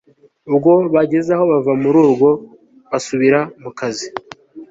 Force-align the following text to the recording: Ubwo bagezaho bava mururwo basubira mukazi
Ubwo 0.49 0.71
bagezaho 0.93 1.43
bava 1.51 1.73
mururwo 1.81 2.29
basubira 2.91 3.39
mukazi 3.61 4.07